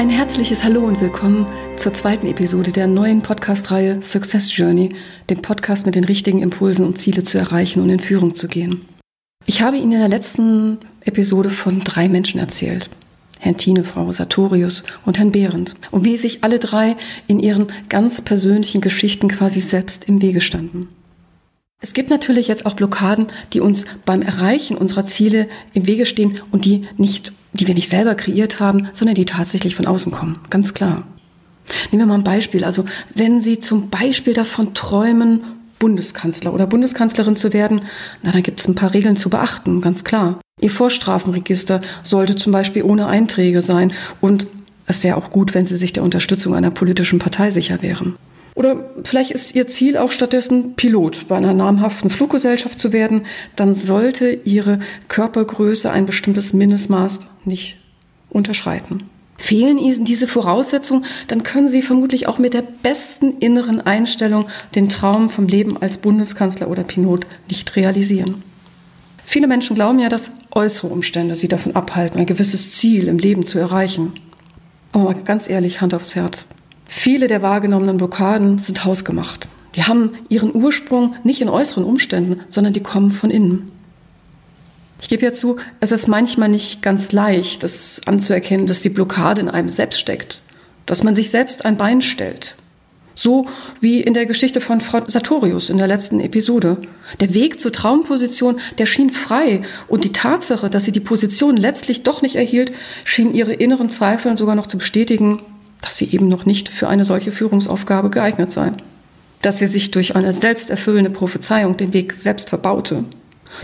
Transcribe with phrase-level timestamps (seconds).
[0.00, 1.44] Ein herzliches Hallo und willkommen
[1.76, 4.94] zur zweiten Episode der neuen Podcast-Reihe Success Journey,
[5.28, 8.86] dem Podcast mit den richtigen Impulsen, um Ziele zu erreichen und in Führung zu gehen.
[9.44, 12.88] Ich habe Ihnen in der letzten Episode von drei Menschen erzählt.
[13.40, 15.74] Herrn Tine, Frau Sartorius und Herrn Behrendt.
[15.90, 16.96] Und wie sich alle drei
[17.26, 20.88] in ihren ganz persönlichen Geschichten quasi selbst im Wege standen.
[21.82, 26.40] Es gibt natürlich jetzt auch Blockaden, die uns beim Erreichen unserer Ziele im Wege stehen
[26.52, 30.38] und die nicht, die wir nicht selber kreiert haben, sondern die tatsächlich von außen kommen.
[30.50, 31.04] Ganz klar.
[31.90, 32.64] Nehmen wir mal ein Beispiel.
[32.64, 35.42] Also, wenn Sie zum Beispiel davon träumen,
[35.78, 37.82] Bundeskanzler oder Bundeskanzlerin zu werden,
[38.22, 40.38] na, dann gibt es ein paar Regeln zu beachten, ganz klar.
[40.60, 44.46] Ihr Vorstrafenregister sollte zum Beispiel ohne Einträge sein und
[44.86, 48.16] es wäre auch gut, wenn Sie sich der Unterstützung einer politischen Partei sicher wären.
[48.54, 53.22] Oder vielleicht ist Ihr Ziel auch stattdessen Pilot bei einer namhaften Fluggesellschaft zu werden.
[53.56, 57.76] Dann sollte Ihre Körpergröße ein bestimmtes Mindestmaß nicht
[58.28, 59.04] unterschreiten.
[59.36, 64.90] Fehlen Ihnen diese Voraussetzungen, dann können Sie vermutlich auch mit der besten inneren Einstellung den
[64.90, 68.42] Traum vom Leben als Bundeskanzler oder Pilot nicht realisieren.
[69.24, 73.46] Viele Menschen glauben ja, dass äußere Umstände sie davon abhalten, ein gewisses Ziel im Leben
[73.46, 74.12] zu erreichen.
[74.92, 76.44] Aber ganz ehrlich, Hand aufs Herz.
[76.84, 79.48] Viele der wahrgenommenen Blockaden sind hausgemacht.
[79.76, 83.70] Die haben ihren Ursprung nicht in äußeren Umständen, sondern die kommen von innen.
[85.00, 89.40] Ich gebe ja zu, es ist manchmal nicht ganz leicht, das anzuerkennen, dass die Blockade
[89.40, 90.40] in einem selbst steckt,
[90.86, 92.56] dass man sich selbst ein Bein stellt.
[93.14, 93.46] So
[93.80, 96.78] wie in der Geschichte von Frau Sartorius in der letzten Episode.
[97.20, 102.02] Der Weg zur Traumposition, der schien frei und die Tatsache, dass sie die Position letztlich
[102.02, 102.72] doch nicht erhielt,
[103.04, 105.42] schien ihre inneren Zweifel sogar noch zu bestätigen,
[105.82, 108.72] dass sie eben noch nicht für eine solche Führungsaufgabe geeignet sei.
[109.42, 113.04] Dass sie sich durch eine selbsterfüllende Prophezeiung den Weg selbst verbaute.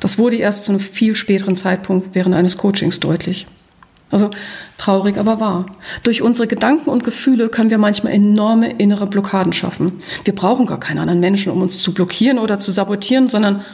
[0.00, 3.46] Das wurde erst zu einem viel späteren Zeitpunkt während eines Coachings deutlich.
[4.10, 4.30] Also
[4.78, 5.66] traurig, aber wahr.
[6.04, 10.02] Durch unsere Gedanken und Gefühle können wir manchmal enorme innere Blockaden schaffen.
[10.24, 13.64] Wir brauchen gar keinen anderen Menschen, um uns zu blockieren oder zu sabotieren, sondern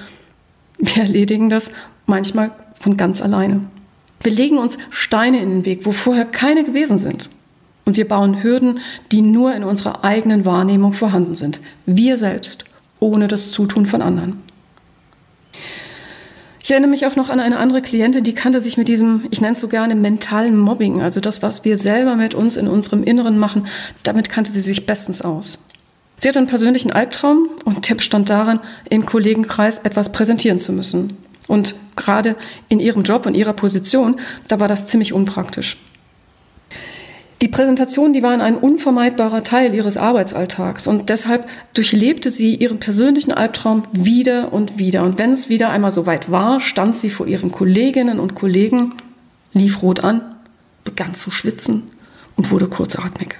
[0.78, 1.70] wir erledigen das
[2.06, 3.60] manchmal von ganz alleine.
[4.22, 7.28] Wir legen uns Steine in den Weg, wo vorher keine gewesen sind.
[7.84, 11.60] Und wir bauen Hürden, die nur in unserer eigenen Wahrnehmung vorhanden sind.
[11.86, 12.64] Wir selbst,
[12.98, 14.42] ohne das Zutun von anderen.
[16.62, 19.40] Ich erinnere mich auch noch an eine andere Klientin, die kannte sich mit diesem, ich
[19.40, 23.02] nenne es so gerne, mentalen Mobbing, also das, was wir selber mit uns in unserem
[23.02, 23.66] Inneren machen,
[24.02, 25.58] damit kannte sie sich bestens aus.
[26.18, 28.60] Sie hatte einen persönlichen Albtraum und der bestand darin,
[28.90, 31.16] im Kollegenkreis etwas präsentieren zu müssen.
[31.48, 32.36] Und gerade
[32.68, 35.78] in ihrem Job und ihrer Position, da war das ziemlich unpraktisch.
[37.42, 43.32] Die Präsentation, die waren ein unvermeidbarer Teil ihres Arbeitsalltags und deshalb durchlebte sie ihren persönlichen
[43.32, 45.04] Albtraum wieder und wieder.
[45.04, 48.92] Und wenn es wieder einmal so weit war, stand sie vor ihren Kolleginnen und Kollegen,
[49.54, 50.20] lief rot an,
[50.84, 51.84] begann zu schwitzen
[52.36, 53.36] und wurde kurzatmig.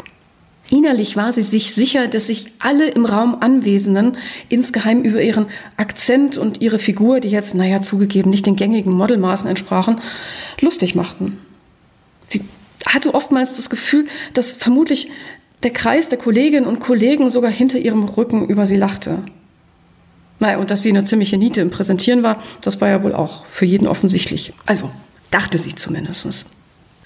[0.71, 4.16] Innerlich war sie sich sicher, dass sich alle im Raum Anwesenden
[4.49, 5.47] insgeheim über ihren
[5.77, 10.00] Akzent und ihre Figur, die jetzt, naja, zugegeben nicht den gängigen Modelmaßen entsprachen,
[10.60, 11.37] lustig machten.
[12.95, 15.11] Hatte oftmals das Gefühl, dass vermutlich
[15.62, 19.19] der Kreis der Kolleginnen und Kollegen sogar hinter ihrem Rücken über sie lachte.
[20.39, 23.45] Naja, und dass sie eine ziemliche Niete im Präsentieren war, das war ja wohl auch
[23.47, 24.55] für jeden offensichtlich.
[24.65, 24.91] Also
[25.31, 26.47] dachte sie zumindest.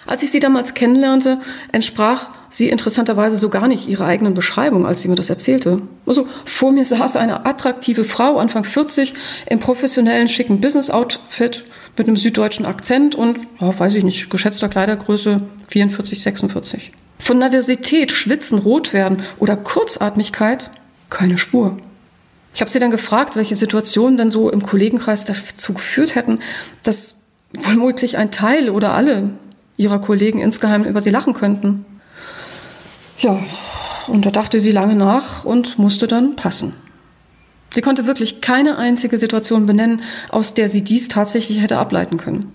[0.06, 1.38] Als ich sie damals kennenlernte,
[1.72, 5.80] entsprach sie interessanterweise so gar nicht ihrer eigenen Beschreibung, als sie mir das erzählte.
[6.06, 9.14] Also vor mir saß eine attraktive Frau, Anfang 40,
[9.46, 11.64] im professionellen, schicken Business-Outfit
[11.96, 16.92] mit einem süddeutschen Akzent und, oh, weiß ich nicht, geschätzter Kleidergröße 44, 46.
[17.18, 20.70] Von Nervosität, Schwitzen, Rotwerden oder Kurzatmigkeit
[21.10, 21.76] keine Spur.
[22.54, 26.40] Ich habe sie dann gefragt, welche Situationen denn so im Kollegenkreis dazu geführt hätten,
[26.82, 27.22] dass
[27.52, 29.30] womöglich ein Teil oder alle
[29.76, 31.84] ihrer Kollegen insgeheim über sie lachen könnten.
[33.18, 33.38] Ja,
[34.06, 36.74] und da dachte sie lange nach und musste dann passen.
[37.74, 42.52] Sie konnte wirklich keine einzige Situation benennen, aus der sie dies tatsächlich hätte ableiten können.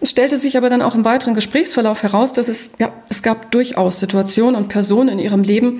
[0.00, 3.52] Es stellte sich aber dann auch im weiteren Gesprächsverlauf heraus, dass es, ja, es gab
[3.52, 5.78] durchaus Situationen und Personen in ihrem Leben,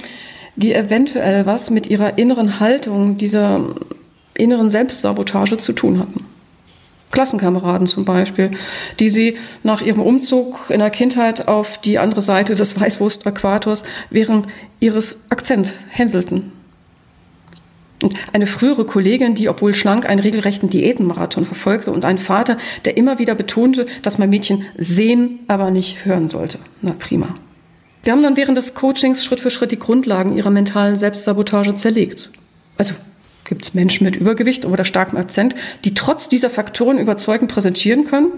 [0.55, 3.75] die eventuell was mit ihrer inneren Haltung, dieser
[4.35, 6.25] inneren Selbstsabotage zu tun hatten.
[7.11, 8.53] Klassenkameraden zum Beispiel,
[9.01, 14.47] die sie nach ihrem Umzug in der Kindheit auf die andere Seite des Weißwurst-Äquators während
[14.79, 16.53] ihres Akzent hänselten.
[18.33, 23.19] Eine frühere Kollegin, die, obwohl schlank, einen regelrechten Diätenmarathon verfolgte und ein Vater, der immer
[23.19, 26.59] wieder betonte, dass mein Mädchen sehen, aber nicht hören sollte.
[26.83, 27.35] Na prima.
[28.05, 32.31] Wir haben dann während des Coachings Schritt für Schritt die Grundlagen ihrer mentalen Selbstsabotage zerlegt.
[32.77, 32.95] Also
[33.45, 38.33] gibt es Menschen mit Übergewicht oder starkem Akzent, die trotz dieser Faktoren überzeugend präsentieren können?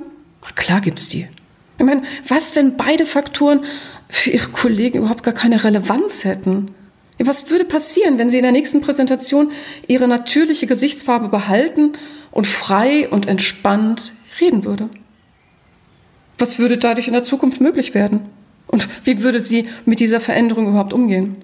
[0.45, 1.29] Ach, klar gibt's die.
[1.79, 3.65] Ich meine, was, wenn beide Faktoren
[4.09, 6.67] für ihre Kollegen überhaupt gar keine Relevanz hätten?
[7.23, 9.53] Was würde passieren, wenn sie in der nächsten Präsentation
[9.87, 11.93] ihre natürliche Gesichtsfarbe behalten
[12.31, 14.89] und frei und entspannt reden würde?
[16.39, 18.23] Was würde dadurch in der Zukunft möglich werden?
[18.67, 21.37] Und wie würde sie mit dieser Veränderung überhaupt umgehen?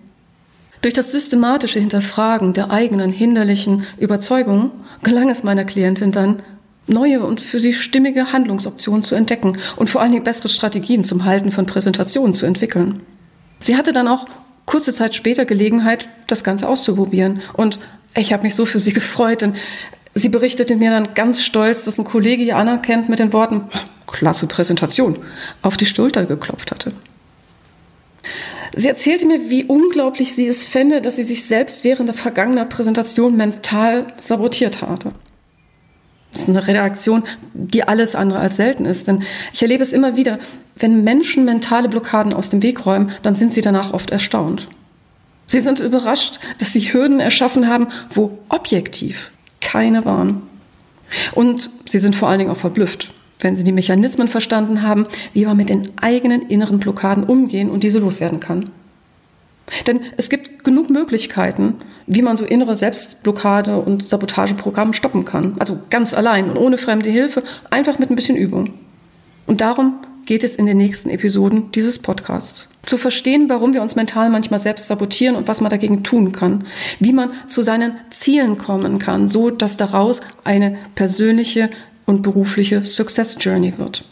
[0.80, 4.70] Durch das systematische Hinterfragen der eigenen hinderlichen Überzeugungen
[5.02, 6.42] gelang es meiner Klientin dann,
[6.86, 11.24] neue und für sie stimmige Handlungsoptionen zu entdecken und vor allen Dingen bessere Strategien zum
[11.24, 13.00] Halten von Präsentationen zu entwickeln.
[13.58, 14.26] Sie hatte dann auch
[14.66, 17.40] kurze Zeit später Gelegenheit, das Ganze auszuprobieren.
[17.54, 17.78] Und
[18.14, 19.54] ich habe mich so für sie gefreut, denn
[20.14, 23.62] sie berichtete mir dann ganz stolz, dass ein Kollege ihr anerkennt mit den Worten,
[24.06, 25.18] klasse Präsentation,
[25.62, 26.92] auf die Schulter geklopft hatte.
[28.74, 32.68] Sie erzählte mir, wie unglaublich sie es fände, dass sie sich selbst während der vergangenen
[32.68, 35.12] Präsentation mental sabotiert hatte.
[36.36, 37.22] Das ist eine Reaktion,
[37.54, 39.08] die alles andere als selten ist.
[39.08, 39.22] Denn
[39.54, 40.38] ich erlebe es immer wieder,
[40.76, 44.68] wenn Menschen mentale Blockaden aus dem Weg räumen, dann sind sie danach oft erstaunt.
[45.46, 49.30] Sie sind überrascht, dass sie Hürden erschaffen haben, wo objektiv
[49.62, 50.42] keine waren.
[51.32, 55.46] Und sie sind vor allen Dingen auch verblüfft, wenn sie die Mechanismen verstanden haben, wie
[55.46, 58.68] man mit den eigenen inneren Blockaden umgehen und diese loswerden kann.
[59.86, 61.76] Denn es gibt genug Möglichkeiten,
[62.06, 65.56] wie man so innere Selbstblockade und Sabotageprogramm stoppen kann.
[65.58, 68.74] Also ganz allein und ohne fremde Hilfe, einfach mit ein bisschen Übung.
[69.46, 72.68] Und darum geht es in den nächsten Episoden dieses Podcasts.
[72.84, 76.64] Zu verstehen, warum wir uns mental manchmal selbst sabotieren und was man dagegen tun kann.
[77.00, 81.70] Wie man zu seinen Zielen kommen kann, so dass daraus eine persönliche
[82.04, 84.04] und berufliche Success Journey wird.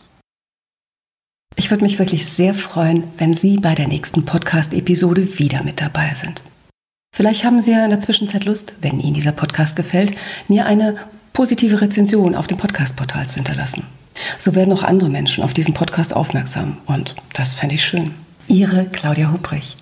[1.56, 6.12] Ich würde mich wirklich sehr freuen, wenn Sie bei der nächsten Podcast-Episode wieder mit dabei
[6.15, 6.43] sind.
[7.15, 10.15] Vielleicht haben Sie ja in der Zwischenzeit Lust, wenn Ihnen dieser Podcast gefällt,
[10.49, 10.97] mir eine
[11.33, 13.85] positive Rezension auf dem Podcast-Portal zu hinterlassen.
[14.39, 18.11] So werden auch andere Menschen auf diesen Podcast aufmerksam und das fände ich schön.
[18.49, 19.77] Ihre Claudia Hubrich.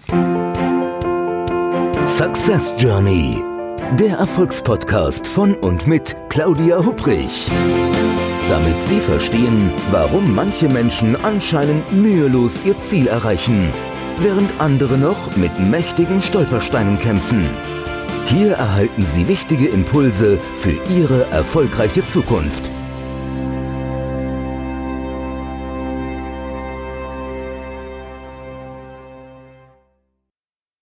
[2.05, 3.43] Success Journey,
[3.99, 7.51] der Erfolgspodcast von und mit Claudia Hubrich
[8.49, 13.69] damit Sie verstehen, warum manche Menschen anscheinend mühelos ihr Ziel erreichen,
[14.19, 17.49] während andere noch mit mächtigen Stolpersteinen kämpfen.
[18.27, 22.72] Hier erhalten Sie wichtige Impulse für Ihre erfolgreiche Zukunft.